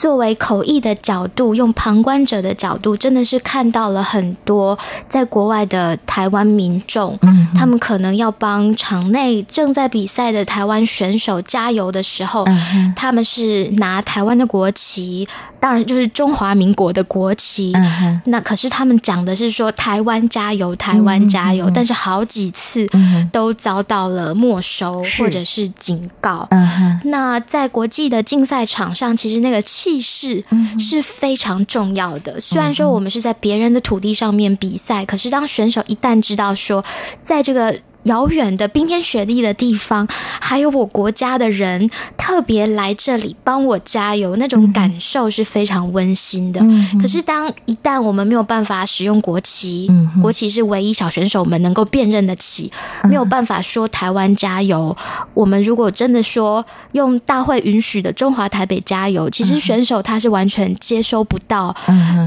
[0.00, 15.28] 作为口译的角度，用旁观者的角度，真的是看到了很多在国外的台湾民众，嗯他们可能要帮场内正在比赛的台湾选手加油的时候，嗯他们是拿台湾的国旗，
[15.60, 17.74] 当然就是中华民国的国旗。
[17.74, 22.88] 嗯那可是他们讲的是说台湾加油，台湾加油，但是好几次
[23.30, 26.48] 都遭到了没收或者是警告。
[26.50, 26.98] 嗯。
[27.04, 32.38] 那在国际的竞赛场上，其实那个气势嗯是非常重要的。
[32.38, 36.84] 虽然说我们是在别人的土地上面比赛，可是当选手一旦知道说，
[37.22, 40.06] 在这个遥远的冰天雪地的地方，
[40.40, 41.90] 还有我国家的人
[42.30, 46.60] 特别来这里帮我加油，那种感受是非常温馨的。
[46.62, 52.70] 嗯可是当一旦我们没有办法使用国旗，嗯国旗是唯一小选手们能够辨认的旗，
[53.02, 54.96] 没有办法说台湾加油。
[55.34, 61.74] 我们如果真的说用大会允许的中华台北加油，其实选手他是完全接收不到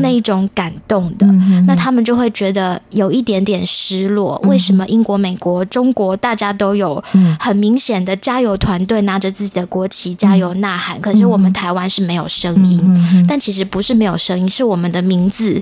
[0.02, 1.26] 那一种感动的。
[1.66, 4.38] 那他们就会觉得有一点点失落。
[4.44, 7.02] 为什么英国、美国、中国大家都有
[7.40, 13.26] 很明显的加油团队拿着自己的国旗加油呐喊，可是我们台湾是没有声音？
[13.28, 15.62] 但其实不是没有声音，是我们的名字，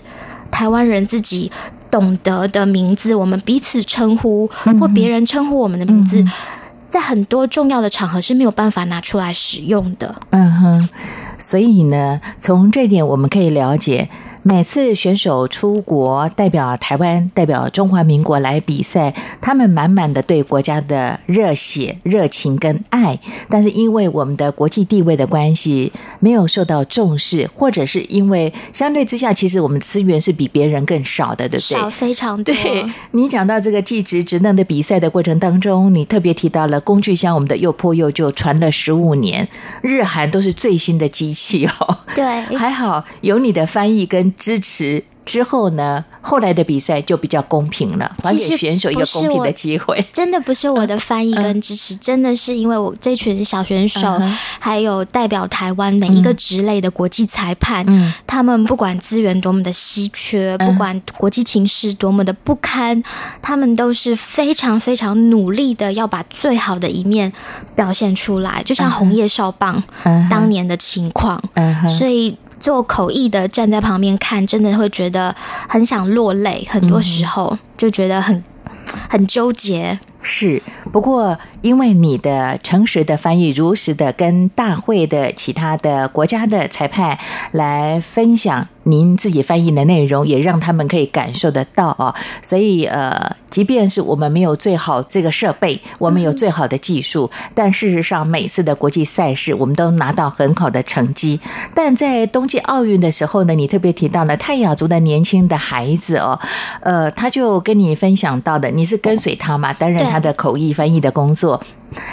[0.49, 1.51] 台湾人自己
[1.89, 4.47] 懂得的名字，我们彼此称呼
[4.79, 6.25] 或别人称呼我们的名字。
[6.87, 10.13] 在很多重要的场合是没有办法拿出来使用的。
[10.31, 10.89] 嗯哼，
[11.37, 14.09] 所以呢，从这点我们可以了解，
[14.43, 31.79] 每次选手出国代表台湾、代表中华民国来比赛，他们满满的对国家的热血、热情跟爱，但是因为我们的国际地位的关系，没有受到重视，或者是因为相对之下，其实我们资源是比别人更少的，对不对？
[31.79, 32.55] 少非常多。
[32.55, 39.47] 对你讲到这个技职职能的比赛的过程当中，你特别提到了工具箱，我们的又破又旧传了十五年，
[39.83, 41.97] 日韩都是最新的机器哦。
[42.15, 45.03] 对，还好有你的翻译跟支持。
[45.31, 50.03] 之后呢，后来的比赛就比较公平了，还给选手一个公平的机会。
[50.11, 58.13] 真的不是我的翻译跟支持，真的是因为我这群小选手，嗯还有代表台湾每一个职类的国际裁判，嗯。
[58.27, 60.67] 他们不管资源多么的稀缺，嗯。
[60.67, 63.01] 不管国际情势多么的不堪，
[63.41, 67.31] 他们都是非常非常努力的要把最好的一面
[67.73, 71.41] 表现出来，就像红叶少棒嗯当年的情况。
[71.53, 75.35] 嗯，所以做口译的站在旁边看，真的会觉得
[75.67, 78.41] 很想落泪，很多时候就觉得很
[79.09, 79.99] 很纠结。
[80.21, 87.17] 是，不过因为你的诚实的翻译，如实的跟大会的其他的国家的裁判
[87.51, 92.13] 来分享您自己翻译的内容，也让他们可以感受得到哦。
[92.41, 101.39] 所以呃，即便是我们没有最好这个设备，我们有最好的技术，但事实上每次的国际赛事，我们都拿到很好的成绩。
[101.73, 106.39] 但在冬季奥运的时候呢，你特别提到了泰雅族的年轻的孩子哦，
[106.81, 111.61] 呃，他就跟你分享到的，你是跟随他嘛，当然他的口译翻译的工作。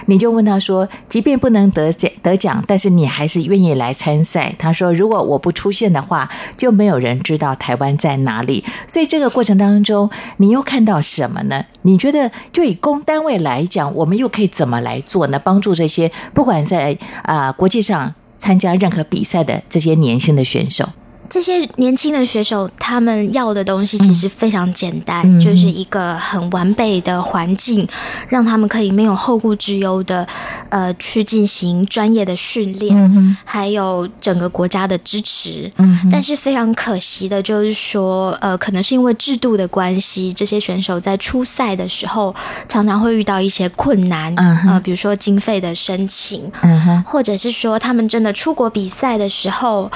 [0.07, 4.55] 你就问他说，即便不能得奖得奖，但是你还是愿意来参赛。
[4.59, 8.65] 他说，如果我不出现的话，就没有人知道台湾在哪里。
[8.87, 11.65] 所以这个过程当中，你又看到什么呢？
[11.83, 15.39] 你觉得就以公单位来讲，我们又可以怎么来做呢？
[15.39, 20.89] 帮助这些不管在啊、国际上参加任何比赛的这些年轻的选手。
[21.29, 25.39] 这些年轻的选手，他们要的东西其实非常简单，嗯。
[25.41, 27.87] 就是一个很完备的环境，
[28.29, 30.27] 让他们可以没有后顾之忧的，
[30.69, 35.71] 呃，去进行专业的训练，嗯还有整个国家的支持。
[35.77, 42.35] 嗯但是非常可惜的就是说，呃，可能是因为制度的关系，这些选手在出赛的时候
[42.69, 49.91] 常常会遇到一些困难，嗯呃，比如说经费的申请，嗯，或者是说他们真的出国比赛的时候，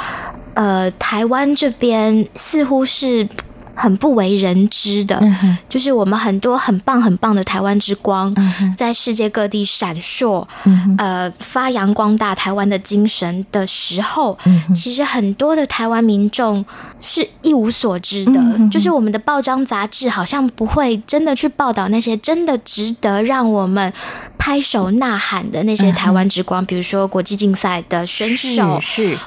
[0.55, 3.27] 呃，台湾这边似乎是
[3.75, 16.63] 很不为人知的，嗯就是我们很多很棒很棒的台湾之光，嗯在世界各地闪烁，嗯呃，发扬光大台湾的精神的时候，嗯其实很多的台湾民众
[17.01, 23.91] 是一无所知的，嗯就是我们的报章杂志好像不会真的去报道那些真的值得让我们
[24.43, 28.81] 拍手呐喊的那些台湾之光，比如说国际竞赛的选手。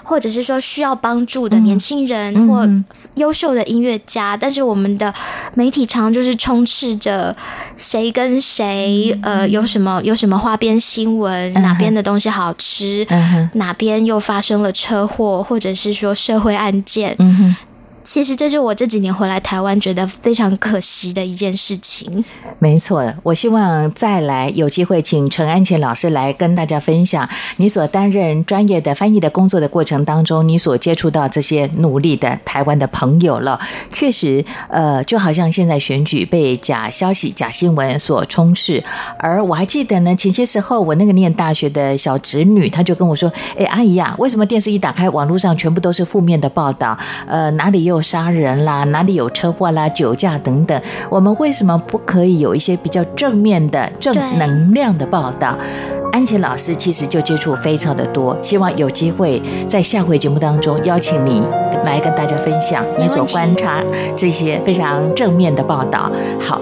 [0.04, 2.84] 或者是说需要帮助的年轻人、嗯或嗯
[3.15, 5.13] 优秀的音乐家，但是我们的
[5.54, 7.34] 媒体常常就是充斥着
[7.78, 17.56] 谁跟谁，呃，有什么有什么花边新闻，嗯哪边的东西好吃，嗯哪边又发生了车祸，或者是说社会案件，嗯哼
[18.05, 22.23] 其实这是我这几年回来台湾觉得非常可惜的一件事情。
[22.59, 33.59] 没错，我希望再来有机会请陈安琪老师来跟大家分享你所担任专业的翻译的工作的过程当中，你所接触到这些努力的台湾的朋友了。
[33.91, 38.83] 确实，呃，就好像现在选举被假消息、假新闻所充斥，
[39.17, 46.95] 而我还记得呢，前些时候我那个念大学的小侄女，她就跟我说：“哎，阿姨呀，为什么电视一打开，网络上全部都是负面的报道？
[47.25, 50.81] 呃，哪里杀人啦，哪里有车祸啦，酒驾等等。
[51.09, 55.57] 我们为什么不可以有一些比较正面的、正能量的报道？”
[56.11, 61.43] 安琪老师其实就接触非常的多，希望有机会在下回节目当中邀请你
[61.83, 63.83] 来跟大家分享你所观察
[64.15, 66.09] 这些非常正面的报道。
[66.39, 66.61] 好。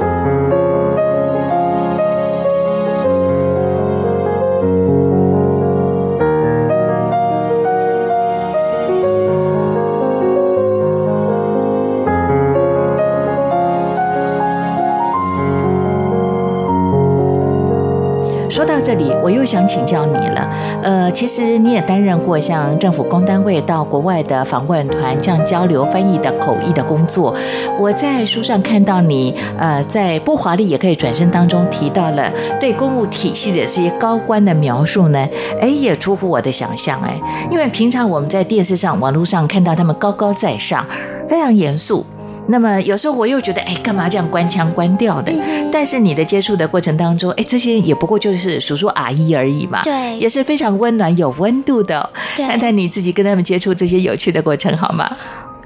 [19.44, 20.50] 又想请教你了。
[20.82, 27.36] 呃，其实你也担任过像政府公单位到国外的访问团这样交流翻译的口译的工作。
[27.78, 35.28] 我在书上看到你，呃，在不华丽也可以转身当中提到了对公务体系的这些高官的描述呢，
[35.60, 37.14] 哎，也出乎我的想象哎。
[37.52, 40.86] 因为平常我们在电视上、网络上看到他们高高在上，
[41.28, 42.06] 非常严肃。
[42.48, 45.32] 那么有时候我又觉得，哎，干嘛这样关腔关调的？
[45.72, 52.10] 但是你的接触的过程当中，哎，这些也不过就是叔叔阿姨而已嘛，对，也是非常温暖有温度的。
[52.36, 55.10] 谈谈你自己跟他们接触这些有趣的过程好吗？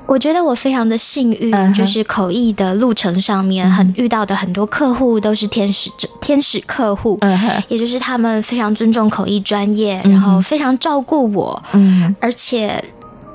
[0.05, 5.89] 我觉得我非常的幸运，就是口译的路程上面很遇到的很多客户都是天使
[6.21, 7.19] 天使客户，
[7.67, 12.81] 也就是他们非常尊重口译专业，然后非常照顾我，嗯，而且。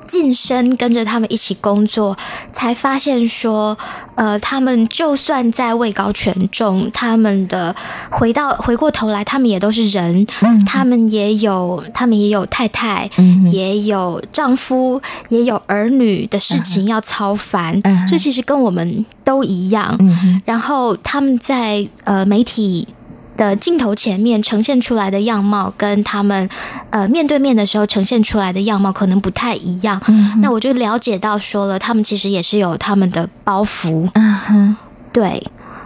[0.07, 2.17] 晋升跟着他们一起工作，
[2.51, 3.77] 才发现说，
[4.15, 7.75] 呃，他们就算在位高权重，他们的
[8.09, 10.25] 回到回过头来，他们也都是人，
[10.65, 13.09] 他们也有他们也有太太，
[13.51, 19.97] 也有丈夫，也有儿女的事情要操烦，所以其实跟我们都一样。
[20.45, 22.87] 然后他们在呃媒体。
[23.35, 26.49] 的镜头前面呈现出来的样貌，跟他们
[26.89, 30.01] 呃面对面的时候呈现出来的样貌可能不太一样。
[30.41, 34.09] 那我就了解到，说了他们其实也是有他们的包袱。
[34.13, 34.75] 嗯哼，
[35.11, 35.43] 对，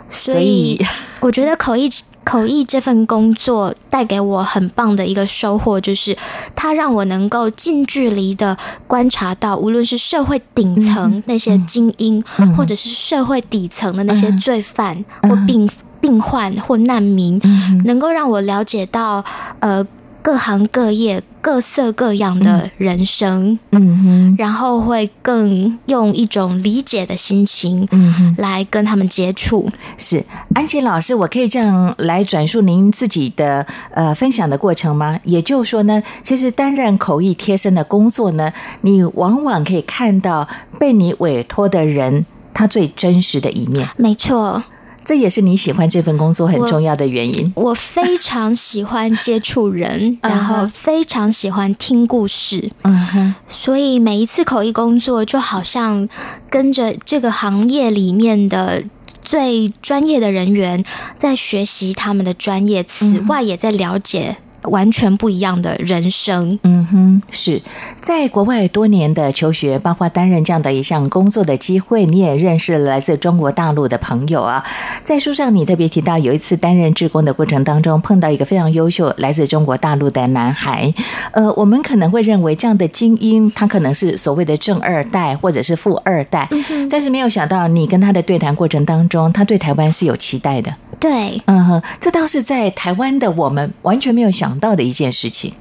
[0.10, 0.86] 所以
[1.20, 1.90] 我觉得口译
[2.28, 6.18] 口译这份工作带给我很棒的一个收获，就是
[6.54, 12.22] 它让我能够近距离的观察到，无论是社会顶层那些精英，
[12.58, 15.70] 或者是社会底层的那些罪犯或病。
[16.00, 17.40] 病患或难民，
[17.86, 19.24] 能够让我了解到，
[19.60, 19.86] 呃，
[20.22, 29.70] 各行各业、各色各样的人生，嗯哼，然后会更用一种理解的心情，嗯哼，来跟他们接触。
[29.98, 30.22] 是
[30.54, 35.18] 安琪老师，我可以这样来转述您自己的呃分享的过程吗？
[35.24, 40.46] 也就是说呢，其实担任口译贴身的工作呢，你往往可以看到
[40.78, 43.88] 被你委托的人他最真实的一面。
[43.96, 44.62] 没错。
[45.08, 47.54] 这也是你喜欢这份工作很重要的原因。
[47.56, 52.70] 我非常喜欢接触人， 然后非常喜欢听故事。
[52.84, 56.10] 嗯哼，所以每一次口译工作，就好像
[56.50, 58.84] 跟着这个行业里面的
[59.22, 60.84] 最专业的人员，
[61.18, 64.36] 在学习他们的专业，此外也在了解。
[64.64, 66.60] 完全不一样的人生。
[66.64, 67.62] 嗯哼，是
[68.02, 74.64] 在国外多年的求学，包括担任这样的一项工作的机会，你也认识了来自中国大陆的朋友啊。
[75.04, 80.94] 在书上，你特别提到有一次担任志工的过程当中，碰到一个非常优秀来自中国大陆的男孩。
[81.32, 86.48] 呃，我们可能会认为这样的精英，他可能是所谓的正二代或者是富二代，
[86.90, 90.74] 但是没有想到，你跟他的对谈过程当中，他对台湾是有期待的。
[91.00, 95.54] 对，嗯哼，这倒是在台湾的我们完全没有想到的一件事情。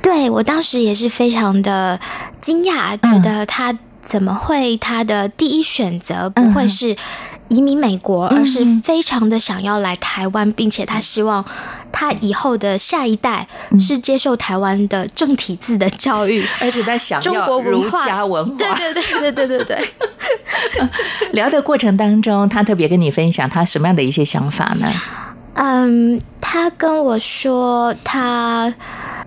[0.00, 2.00] 对我当时也是非常的
[2.40, 6.96] 惊讶，觉得他怎么会他的第一选择不会是。
[7.48, 11.44] 移民美国，而是非常的想要来台湾，并且他希望
[11.92, 13.46] 他以后的下一代
[13.78, 18.56] 是接受台湾的正体字的教育， 而且在想要儒家文化。
[18.56, 19.88] 对对对对对对对。
[21.30, 24.92] 聊的过程当中，他特别跟你分享他什么样的一些想法呢？
[25.54, 26.20] 嗯。
[26.40, 28.72] 他跟我说他。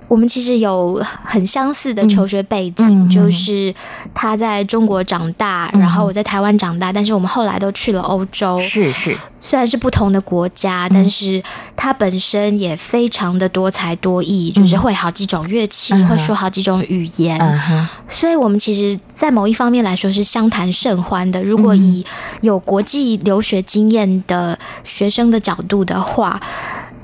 [0.07, 3.71] 我们其实有很相似的求学背景，就是
[4.11, 8.59] 他在中国长大，然后我在台湾长大，但是我们后来都去了欧洲。
[8.59, 11.43] 是是，虽然是不同的国家，但是
[11.75, 17.39] 他本身也非常的多才多艺，就是会好几种乐器，嗯会说好几种语言。
[17.39, 21.43] 嗯，所以，我们其实，在某一方面来说是相谈甚欢的。
[21.43, 22.05] 如果嗯以
[22.41, 26.41] 有国际留学经验的学生的角度的话，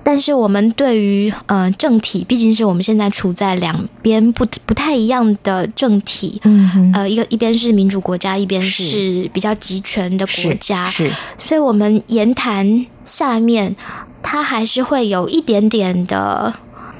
[0.06, 6.40] 但是我们对于呃政体，毕竟是我们现在处在两边不不太一样的政体。
[6.44, 13.76] 嗯，呃，一个一边是民主国家，一边是是比较集权的国是家，是，所以我们言谈下面，
[14.22, 16.54] 他还是会有一点点的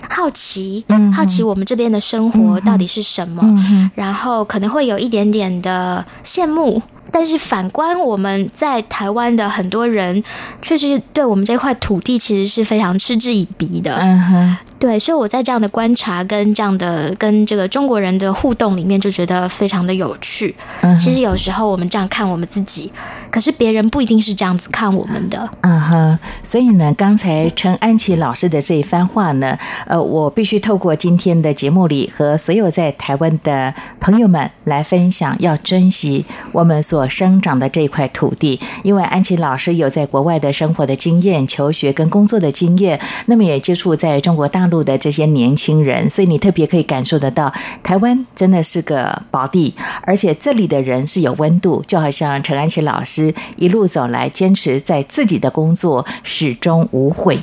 [0.10, 0.84] 好奇，
[1.14, 6.82] 好奇我们这边的生活到底是什么，嗯，然后可能会有一点点的羡慕。
[7.18, 10.22] 但是反观我们在台湾的很多人，
[10.62, 13.96] 确实对我们这块土地其实是非常嗤之以鼻的。
[13.96, 20.54] 嗯哼，对，所以我在这样的观察跟这样的跟这个中国人的互动里面，就觉得非常的有趣。
[20.82, 22.92] 嗯其实有时候我们这样看我们自己，
[23.30, 25.50] 可是别人不一定是这样子看我们的。
[25.62, 29.58] 嗯哼，所以呢，刚才陈安琪老师的这一番话呢，
[29.88, 47.54] 呃，我必须透过今天的节目里和所有在台湾的朋友们来分享，要珍惜我们所生长的这一块土地，因为安琪老师有在国外的生活的经验、求学跟工作的经验，那么也接触在中国大陆的这些年轻人，所以你特别可以感受得到，
[47.84, 57.40] 台湾真的是个宝地，而且这里的人是有温度，就好像陈安琪老师一路走来，坚持在自己的工作始终无悔。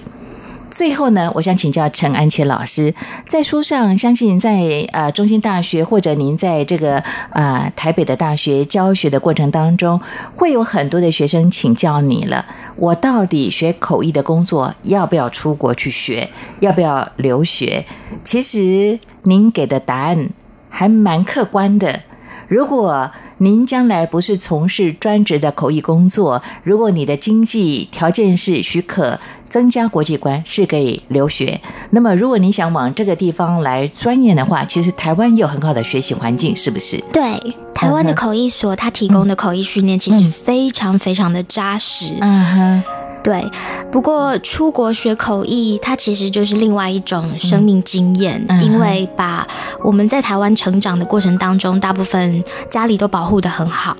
[0.72, 2.94] 最后呢，我想请教陈安琪老师，
[3.26, 6.98] 在书上，相信在呃中兴大学或者您在这个
[7.30, 10.00] 呃台北的大学教学的过程当中，
[10.34, 12.46] 会有很多的学生请教你了，
[12.76, 16.26] 我到底学口译的工作要不要出国去学，
[16.60, 17.84] 要不要留学？
[18.24, 20.30] 其实您给的答案
[20.70, 22.00] 还蛮客观的。
[22.52, 31.58] 如果您将来不是从事专职的口译工作，如果你的经济条件是许可，增加国际观是可以留学。
[31.92, 37.02] 那么，如果你想往这个地方来钻研的话，其实台湾也有很好的学习环境，是不是？
[37.10, 37.22] 对，
[37.74, 42.12] 台湾的口译所，它提供的口译训练其实非常非常的扎实。
[42.20, 42.84] 嗯哼，
[43.22, 43.44] 对，
[43.90, 48.62] 不过出国学口译，它其实就是另外一种生命经验，嗯。
[48.62, 49.46] 因为把
[49.82, 53.96] 我们在台湾成长的过程当中，大部分家里都保护的很好。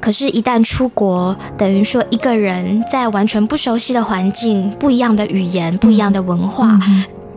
[0.00, 6.78] 可是，一旦出国，等于说一个人在完全不熟悉的环境、不一样的语言、不一样的文化，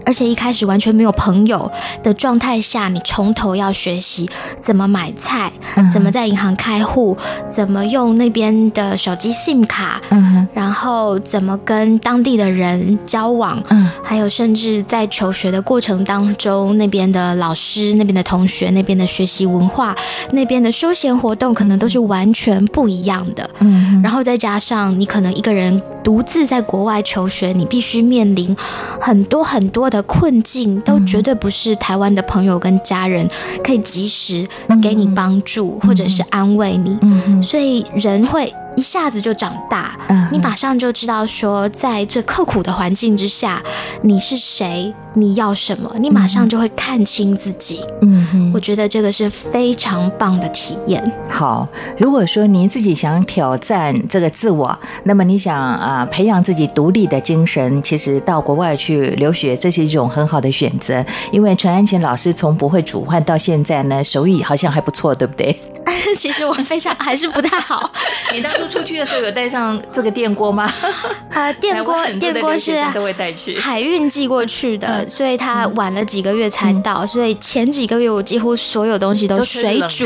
[0.07, 1.69] 而且一开始完全没有朋友
[2.01, 4.27] 的状态下，你从头要学习
[4.61, 5.51] 怎么买菜，
[5.91, 7.17] 怎么在银行开户，
[7.51, 13.91] 怎么用那边的手机 SIM 卡，嗯，然后怎么跟当地的人交往，嗯。
[14.01, 19.93] 还有甚至在求学的过程当中，那边的老师、那边的同学、那边的学习文化、
[20.31, 23.49] 那边的休闲活动，可能都是完全不一样的。
[23.59, 28.55] 嗯然后再加上你可能一个人独自在国外求学，你必须面临
[29.01, 33.29] 很多很多的困境，都绝对不是台湾的朋友跟家人
[33.63, 34.47] 可以及时
[34.81, 36.97] 给你帮助或者是安慰你。
[37.41, 43.59] 所以人会一下子就长大，嗯你马上就知道说，在最刻苦的环境之下，
[44.03, 47.81] 你是谁，你要什么，你马上就会看清自己。
[48.03, 48.51] 嗯哼。
[48.53, 51.11] 我觉得这个是非常棒的体验。
[51.27, 51.67] 好，
[51.97, 61.03] 如果说您自己想挑战这个自我，那么你想啊、呃培养自己独立的精神，其实到国外去留学，这是一种很好的选择。
[61.31, 65.59] 因为陈安琴老师从不会煮饭到现在呢，手艺好像还不错，对不对？
[66.15, 67.91] 其实我非常还是不太好。
[68.31, 70.71] 你当初出去的时候有带上这个电锅吗？
[71.31, 73.57] 呃，电锅电锅是会带去。
[73.57, 80.05] 海运寄过去的，所以它晚了几个月才到，所以前几个月我几乎所有东西都水煮。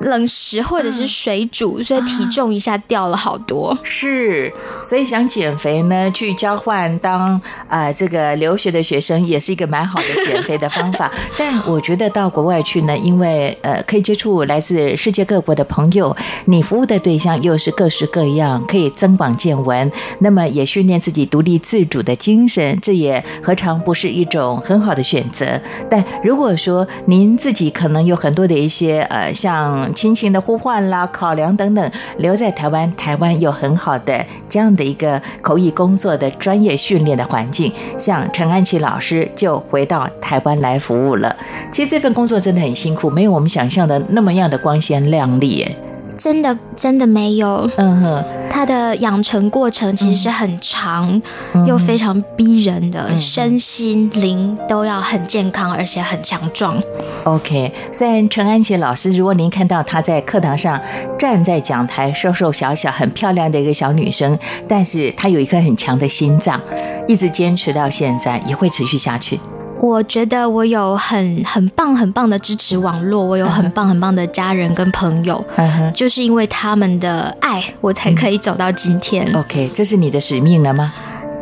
[0.00, 3.76] 食冷食或者是水煮，所以体重一下掉了好多。
[3.82, 11.10] 是，所以想减肥呢，去交换当呃这个留学的学生也是一个蛮好的减肥的方法。
[11.38, 16.14] 但我觉得到国外去呢，因为呃可以接触来自世界各国的朋友，
[16.46, 25.60] 你服务的对象又是各式各样，可以增广见闻，那么也训练自己独立自主的精神，这也何尝不是一种很好的选择？
[25.90, 41.34] 但如果说您自己可能有很多的一些呃像亲情的呼唤啦、考量等等，留在台湾，台湾有很好的这样的一个口译工作的专业训练的环境，像陈安琪老师就回到台湾来服务了。
[41.72, 45.66] 其实这份工作真的很辛苦，没有我们想象的那么样的光鲜亮丽。
[46.14, 46.18] 耶。
[46.18, 51.20] 真的真的没有，嗯哼，它的养成过程其实是很长、
[51.66, 56.80] 又非常逼人的，嗯身心灵都要很健康，而且很强壮。
[57.24, 60.80] OK，虽然陈安琪老师，如果您看到她在课堂上
[61.18, 64.36] 站在讲台，瘦瘦小小、很漂亮的一个小女生，
[64.68, 66.60] 但是她有一颗很强的心脏，
[67.08, 69.38] 一直坚持到现在，也会持续下去。
[69.84, 79.30] 我觉得我有很很棒很棒的支持网络，我有很棒很棒的家人跟朋友，嗯就是因为他们的爱，我才可以走到今天。
[79.34, 80.90] ，OK，这是你的使命了吗？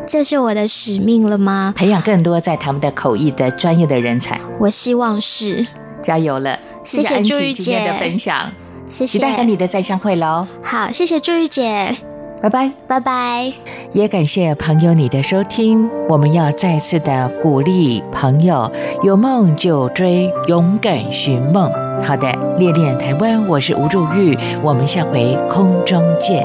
[0.08, 1.72] 这是我的使命了吗？
[1.76, 5.64] 培养更多在他们的口译的专业的人才，我希望是。
[6.02, 6.50] 加油了！
[6.50, 8.50] 安谢谢朱玉姐的分享，
[8.86, 9.12] 谢谢。
[9.12, 11.96] 期待和你的再相会喽，好，谢谢朱玉姐，
[12.42, 12.70] 拜拜。
[12.86, 13.52] 拜拜。
[13.92, 18.70] 也感谢朋友你的收听，我们要再次的鼓励朋友，
[19.02, 21.70] 有梦就追，勇敢寻梦。
[22.02, 22.28] 好的，
[22.58, 26.44] 恋恋台湾，我是吴祝玉，我们下回空中见。